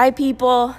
[0.00, 0.74] Hi, people.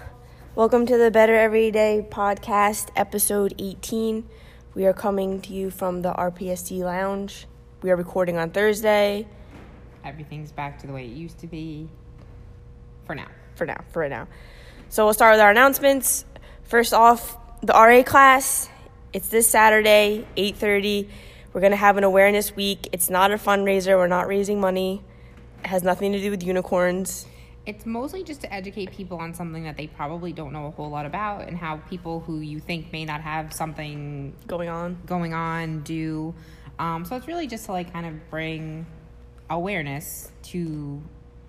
[0.55, 4.27] Welcome to the Better Everyday Podcast, episode 18.
[4.73, 7.45] We are coming to you from the RPST Lounge.
[7.83, 9.27] We are recording on Thursday
[10.03, 11.87] Everything's back to the way it used to be
[13.05, 13.27] for now.
[13.53, 14.27] for now, for right now.
[14.89, 16.25] So we'll start with our announcements.
[16.63, 18.69] First off, the RA class.
[19.13, 21.07] It's this Saturday, 8:30.
[21.53, 22.89] We're going to have an awareness week.
[22.91, 23.95] It's not a fundraiser.
[23.97, 25.03] We're not raising money.
[25.63, 27.27] It has nothing to do with unicorns.
[27.65, 30.89] It's mostly just to educate people on something that they probably don't know a whole
[30.89, 34.97] lot about and how people who you think may not have something Going on.
[35.05, 36.33] going on do.
[36.79, 38.87] Um, so it's really just to like kind of bring
[39.49, 41.01] awareness to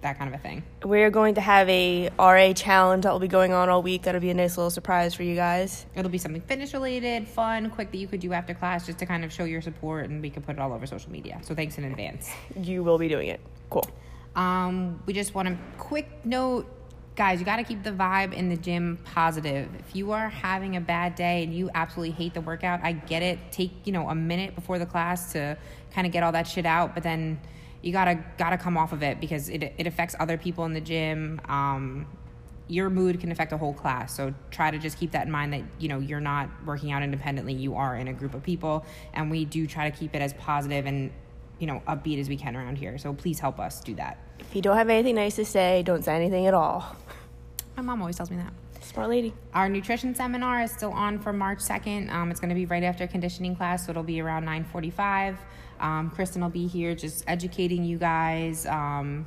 [0.03, 0.65] that kind of a thing.
[0.84, 4.03] We're going to have a RA challenge that will be going on all week.
[4.03, 5.87] That'll be a nice little surprise for you guys.
[5.95, 9.06] It'll be something fitness related, fun, quick that you could do after class just to
[9.06, 11.39] kind of show your support and we could put it all over social media.
[11.42, 12.29] So thanks in advance.
[12.61, 13.41] You will be doing it.
[13.70, 13.87] Cool.
[14.35, 16.67] Um, we just want a quick note,
[17.17, 17.39] guys.
[17.39, 19.69] You got to keep the vibe in the gym positive.
[19.79, 23.23] If you are having a bad day and you absolutely hate the workout, I get
[23.23, 23.39] it.
[23.51, 25.56] Take you know a minute before the class to
[25.93, 27.41] kind of get all that shit out, but then
[27.83, 30.81] you gotta gotta come off of it because it it affects other people in the
[30.81, 31.41] gym.
[31.49, 32.06] Um,
[32.69, 35.53] your mood can affect a whole class so try to just keep that in mind
[35.53, 38.87] that you know you're not working out independently you are in a group of people
[39.12, 41.11] and we do try to keep it as positive and
[41.63, 42.99] you know upbeat as we can around here.
[42.99, 44.19] So please help us do that.
[44.41, 46.97] If you don't have anything nice to say, don't say anything at all.
[47.77, 48.53] my mom always tells me that.
[48.83, 49.33] Smart lady.
[49.55, 52.83] our nutrition seminar is still on for march 2nd um, it's going to be right
[52.83, 55.37] after conditioning class so it'll be around 9.45
[55.79, 58.67] um, kristen will be here just educating you guys.
[58.67, 59.27] Um,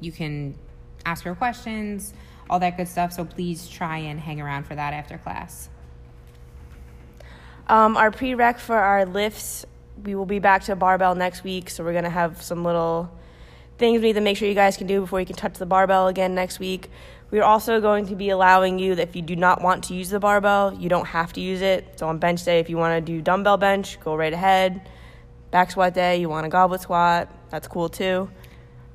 [0.00, 0.54] you can
[1.04, 2.14] ask her questions
[2.50, 5.68] all that good stuff so please try and hang around for that after class.
[7.68, 9.64] Um, our prereq for our lifts,
[10.04, 13.10] we will be back to barbell next week, so we're gonna have some little
[13.78, 15.66] things we need to make sure you guys can do before you can touch the
[15.66, 16.90] barbell again next week.
[17.30, 20.10] We're also going to be allowing you that if you do not want to use
[20.10, 21.98] the barbell, you don't have to use it.
[21.98, 24.88] So on bench day, if you want to do dumbbell bench, go right ahead.
[25.50, 28.30] Back squat day, you want a goblet squat, that's cool too.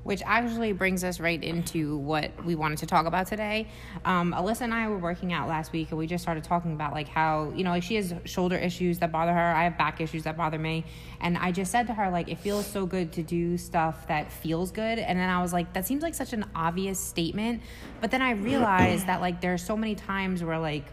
[0.08, 3.68] Which actually brings us right into what we wanted to talk about today.
[4.06, 6.94] Um, Alyssa and I were working out last week, and we just started talking about
[6.94, 9.54] like how you know like she has shoulder issues that bother her.
[9.54, 10.86] I have back issues that bother me,
[11.20, 14.32] and I just said to her like it feels so good to do stuff that
[14.32, 14.98] feels good.
[14.98, 17.62] And then I was like, that seems like such an obvious statement,
[18.00, 20.86] but then I realized that like there are so many times where like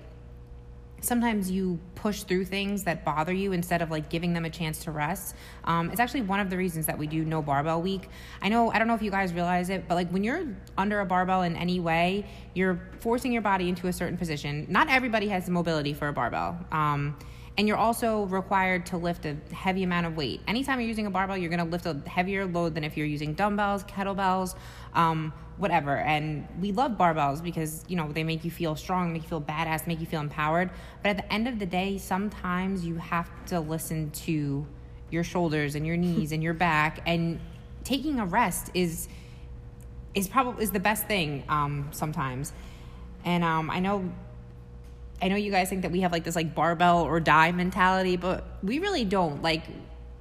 [1.05, 4.85] sometimes you push through things that bother you instead of like giving them a chance
[4.85, 5.35] to rest.
[5.65, 8.09] Um, it's actually one of the reasons that we do no barbell week.
[8.43, 11.01] I know, I don't know if you guys realize it, but like when you're under
[11.01, 14.67] a barbell in any way, you're forcing your body into a certain position.
[14.69, 16.59] Not everybody has the mobility for a barbell.
[16.73, 17.17] Um,
[17.57, 20.41] and you're also required to lift a heavy amount of weight.
[20.49, 23.35] Anytime you're using a barbell, you're gonna lift a heavier load than if you're using
[23.35, 24.57] dumbbells, kettlebells,
[24.95, 25.97] um, whatever.
[25.97, 29.41] And we love barbells because you know they make you feel strong, make you feel
[29.41, 30.71] badass, make you feel empowered.
[31.03, 34.67] But at the end of the day, sometimes you have to listen to
[35.11, 37.39] your shoulders and your knees and your back, and
[37.85, 39.09] taking a rest is
[40.15, 42.53] is probably is the best thing um, sometimes.
[43.25, 44.13] And um, I know
[45.23, 48.17] I know you guys think that we have like this like barbell or die mentality,
[48.17, 49.43] but we really don't.
[49.43, 49.63] Like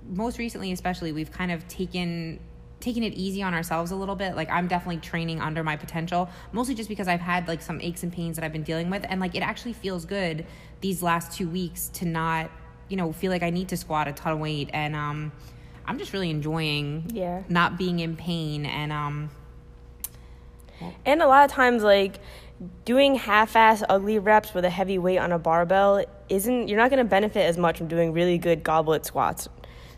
[0.10, 2.40] most recently especially we've kind of taken
[2.80, 4.36] taking it easy on ourselves a little bit.
[4.36, 8.04] Like I'm definitely training under my potential, mostly just because I've had like some aches
[8.04, 10.46] and pains that I've been dealing with and like it actually feels good
[10.82, 12.52] these last 2 weeks to not,
[12.90, 15.32] you know, feel like I need to squat a ton of weight and um
[15.86, 17.44] I'm just really enjoying Yeah.
[17.50, 19.30] not being in pain and um
[21.06, 22.20] And a lot of times, like
[22.86, 26.68] doing half-ass ugly reps with a heavy weight on a barbell isn't.
[26.68, 29.48] You're not going to benefit as much from doing really good goblet squats.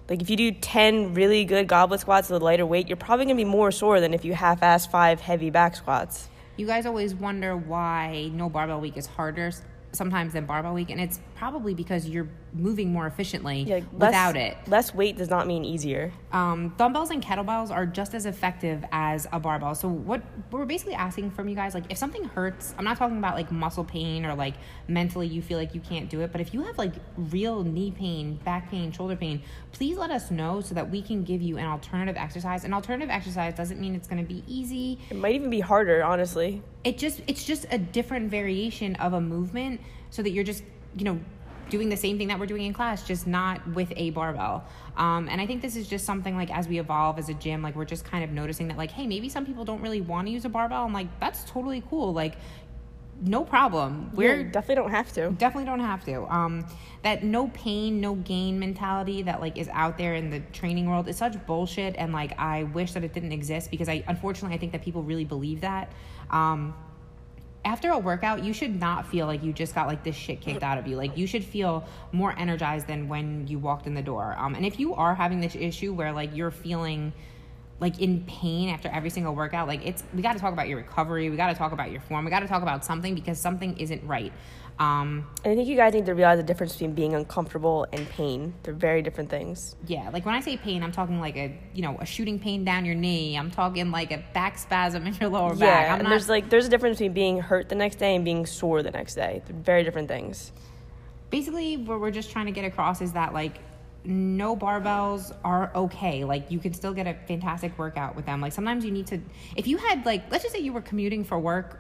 [0.10, 3.26] Like if you do ten really good goblet squats with a lighter weight, you're probably
[3.26, 6.30] going to be more sore than if you half-ass five heavy back squats.
[6.58, 9.52] You guys always wonder why no barbell week is harder
[9.92, 14.38] sometimes than barbell week, and it's probably because you're moving more efficiently Yeah, less- without
[14.38, 14.58] it.
[14.68, 16.14] Less weight does not mean easier.
[16.32, 19.76] Um, dumbbells and kettlebells are just as effective as a barbell.
[19.76, 20.22] So what
[20.52, 23.52] we're basically asking from you guys, like if something hurts, I'm not talking about like
[23.52, 24.54] muscle pain or like
[24.88, 27.92] mentally you feel like you can't do it, but if you have like real knee
[27.92, 29.42] pain, back pain, shoulder pain,
[29.74, 32.64] please let us know so that we can give you an alternative exercise.
[32.64, 34.98] An alternative exercise doesn't mean it's going to be easy.
[35.10, 36.62] It might even be harder, honestly.
[36.86, 39.82] it just it's just a different variation of a movement
[40.12, 40.64] so that you're just
[40.98, 41.20] you know
[41.70, 44.64] doing the same thing that we're doing in class just not with a barbell.
[44.98, 47.62] Um, and i think this is just something like as we evolve as a gym
[47.62, 50.28] like we're just kind of noticing that like hey maybe some people don't really want
[50.28, 52.36] to use a barbell and like that's totally cool like
[53.22, 54.12] no problem.
[54.14, 55.30] We're Yeah, definitely don't have to.
[55.32, 56.24] definitely don't have to.
[56.34, 56.66] Um
[57.04, 61.08] that no pain no gain mentality that like is out there in the training world
[61.08, 64.60] is such bullshit and like i wish that it didn't exist because i unfortunately i
[64.60, 65.92] think that people really believe that.
[66.30, 66.74] Um
[67.66, 70.64] after a workout, you should not feel like you just got like this shit kicked
[70.64, 70.96] out of you.
[70.96, 74.36] Like you should feel more energized than when you walked in the door.
[74.38, 77.12] Um, and if you are having this issue where like you're feeling
[77.80, 80.78] like in pain after every single workout, like it's we got to talk about your
[80.78, 81.30] recovery.
[81.30, 82.24] We got to talk about your form.
[82.26, 84.32] We got to talk about something because something isn't right.
[84.78, 88.10] Um, And I think you guys need to realize the difference between being uncomfortable and
[88.10, 88.54] pain.
[88.64, 89.76] They're very different things.
[89.88, 92.66] yeah, like when I say pain, I'm talking like a you know a shooting pain
[92.66, 93.38] down your knee.
[93.38, 95.86] I'm talking like a back spasm in your lower back.
[95.86, 98.16] Yeah, I'm and not there's like there's a difference between being hurt the next day
[98.16, 99.42] and being sore the next day.
[99.46, 100.52] They're very different things.
[101.30, 103.60] basically what we're just trying to get across is that like
[104.06, 108.54] no barbells are okay like you can still get a fantastic workout with them like
[108.54, 109.20] sometimes you need to
[109.56, 111.80] if you had like let's just say you were commuting for work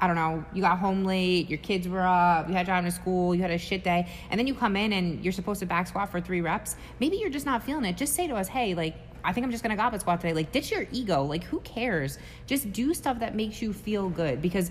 [0.00, 2.84] i don't know you got home late your kids were up you had to drive
[2.84, 5.60] to school you had a shit day and then you come in and you're supposed
[5.60, 8.34] to back squat for three reps maybe you're just not feeling it just say to
[8.34, 8.96] us hey like
[9.26, 10.32] I think I'm just gonna goblet squat today.
[10.32, 11.24] Like, ditch your ego.
[11.24, 12.16] Like, who cares?
[12.46, 14.40] Just do stuff that makes you feel good.
[14.40, 14.70] Because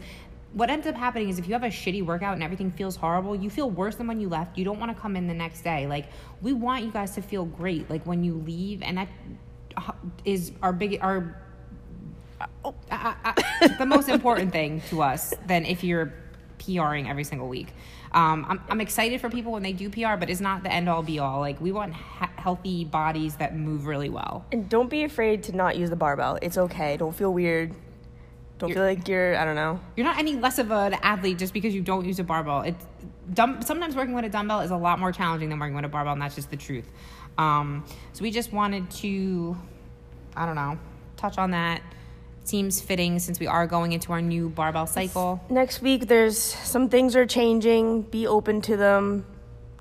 [0.56, 3.36] what ends up happening is if you have a shitty workout and everything feels horrible,
[3.36, 4.58] you feel worse than when you left.
[4.58, 5.86] You don't want to come in the next day.
[5.86, 6.06] Like
[6.42, 9.10] we want you guys to feel great like when you leave and that
[9.76, 9.92] uh,
[10.62, 11.42] our big our
[12.40, 16.14] uh, uh, uh, the most important thing to us than if you're
[16.58, 17.74] PRing every single week.
[18.14, 20.88] Um, I'm, I'm excited for people when they do PR, but it's not the end
[20.88, 21.42] all be all.
[21.42, 24.46] Like we want healthy bodies that move really well.
[24.54, 26.40] And don't be afraid to not use the barbell.
[26.42, 26.96] It's okay.
[26.96, 27.76] Don't feel weird.
[28.58, 29.80] Don't feel like you're I don't know.
[29.96, 32.62] You're not any less of an athlete just because you don't use a barbell.
[32.62, 32.86] It's
[33.34, 33.62] dumb.
[33.62, 36.14] Sometimes working with a dumbbell is a lot more challenging than working with a barbell,
[36.14, 36.86] and that's just the truth.
[37.38, 39.58] Um, so we just wanted to,
[40.36, 40.80] I don't know,
[41.18, 41.82] touch on that.
[42.46, 45.42] Seems fitting since we are going into our new barbell cycle.
[45.50, 48.04] Next week there's some things are changing.
[48.04, 49.26] Be open to them.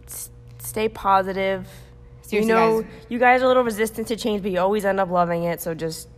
[0.07, 1.69] S- stay positive.
[2.23, 2.91] Seriously, you know, guys.
[3.11, 5.61] you guys are a little resistant to change, but you always end up loving it.
[5.61, 6.09] So just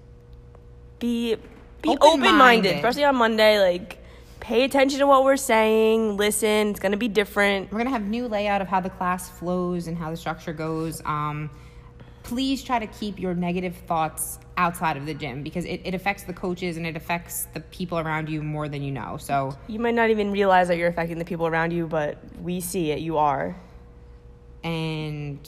[1.00, 1.37] be
[1.82, 2.76] be Open-minded.
[2.76, 3.61] especially on Monday.
[3.61, 3.99] Like,
[4.40, 6.17] pay attention to what we're saying.
[6.17, 6.69] Listen.
[6.69, 7.70] It's gonna be different.
[7.73, 11.02] We're gonna have new layout of how the class flows and how the structure goes.
[11.05, 11.50] Um,
[12.23, 16.25] please try to keep your negative thoughts outside of the gym because it, it affects
[16.25, 19.17] the coaches and it affects the people around you more than you know.
[19.19, 22.61] So You might not even realize that you're affecting the people around you, but we
[22.61, 22.99] see it.
[23.00, 23.55] You are.
[24.64, 25.38] and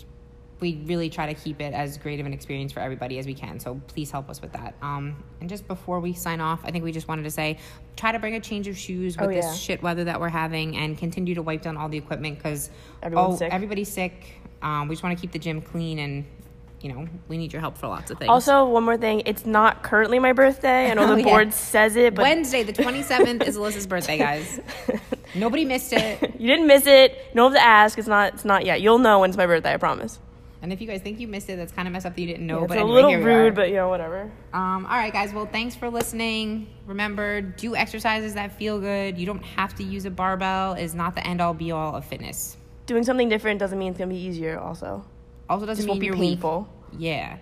[0.61, 3.35] we really try to keep it as great of an experience for everybody as we
[3.35, 3.61] can.
[3.61, 4.75] So please help us with that.
[4.83, 7.59] Um, and just before we sign off, I think we just wanted to say,
[7.97, 9.55] try to bring a change of shoes with Oh, this yeah.
[9.55, 12.71] shit weather that we're having, and continue to wipe down all the equipment because
[13.03, 13.53] Everyone's sick.
[13.53, 14.41] everybody's sick.
[14.61, 16.25] Um, we just want to keep the gym clean, and
[16.81, 18.29] you know we need your help for lots of things.
[18.29, 19.23] Also, one more thing.
[19.27, 20.91] It's not currently my birthday.
[20.91, 21.25] I know Oh, the yeah.
[21.29, 24.59] board says it, but Wednesday, the twenty seventh, is Alyssa's birthday, guys.
[25.37, 26.21] Nobody missed it.
[26.41, 27.13] you didn't miss it.
[27.31, 27.99] You don't have to ask.
[27.99, 28.35] It's not.
[28.35, 28.81] It's not yet.
[28.81, 29.75] You'll know when it's my birthday.
[29.75, 30.19] I promise.
[30.61, 32.27] And if you guys think you missed it, that's kind of messed up that you
[32.27, 32.61] didn't know.
[32.61, 33.53] But it's but a anyway, little here rude, are.
[33.53, 34.31] but you know whatever.
[34.53, 35.33] Um, all right, guys.
[35.33, 36.67] Well, thanks for listening.
[36.87, 39.17] Remember, do exercises that feel good.
[39.19, 40.73] You don't have to use a barbell.
[40.75, 42.57] Is not the end all be all of fitness.
[42.87, 44.59] Doing something different doesn't mean it's gonna be easier.
[44.59, 45.05] Also,
[45.49, 46.31] Also, doesn't just mean won't be you're weak.
[46.41, 46.69] painful.
[46.99, 47.39] Yeah.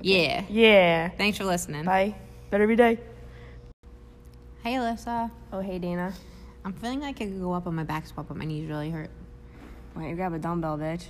[0.00, 0.44] Yeah.
[0.48, 1.08] Yeah.
[1.16, 1.84] Thanks for listening.
[1.84, 2.14] Bye.
[2.50, 2.98] Better every day.
[4.62, 5.30] Hey, Alyssa.
[5.52, 6.12] Oh hey Dana.
[6.64, 8.90] I'm feeling like I could go up on my back squat, but my knees really
[8.90, 9.10] hurt.
[9.94, 11.04] Why don't you grab a dumbbell, bitch?